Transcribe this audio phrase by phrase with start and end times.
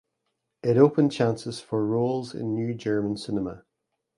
[0.63, 3.65] It opened chances for roles in New German Cinema.